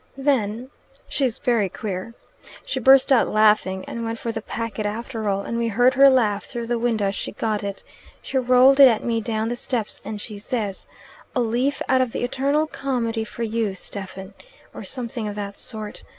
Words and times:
Then 0.17 0.71
she's 1.07 1.37
very 1.37 1.69
queer 1.69 2.15
she 2.65 2.79
burst 2.79 3.11
out 3.11 3.27
laughing, 3.27 3.85
and 3.85 4.03
went 4.03 4.17
for 4.17 4.31
the 4.31 4.41
packet 4.41 4.83
after 4.87 5.29
all, 5.29 5.41
and 5.41 5.59
we 5.59 5.67
heard 5.67 5.93
her 5.93 6.09
laugh 6.09 6.45
through 6.45 6.65
the 6.65 6.79
window 6.79 7.09
as 7.09 7.13
she 7.15 7.33
got 7.33 7.63
it. 7.63 7.83
She 8.19 8.39
rolled 8.39 8.79
it 8.79 8.87
at 8.87 9.03
me 9.03 9.21
down 9.21 9.49
the 9.49 9.55
steps, 9.55 10.01
and 10.03 10.19
she 10.19 10.39
says, 10.39 10.87
'A 11.35 11.41
leaf 11.41 11.83
out 11.87 12.01
of 12.01 12.13
the 12.13 12.23
eternal 12.23 12.65
comedy 12.65 13.23
for 13.23 13.43
you, 13.43 13.75
Stephen,' 13.75 14.33
or 14.73 14.83
something 14.83 15.27
of 15.27 15.35
that 15.35 15.59
sort. 15.59 16.01